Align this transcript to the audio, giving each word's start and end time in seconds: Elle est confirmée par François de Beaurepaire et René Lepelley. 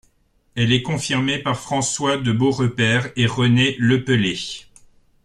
Elle 0.55 0.73
est 0.73 0.81
confirmée 0.81 1.37
par 1.37 1.59
François 1.59 2.17
de 2.17 2.31
Beaurepaire 2.31 3.11
et 3.15 3.27
René 3.27 3.75
Lepelley. 3.77 4.33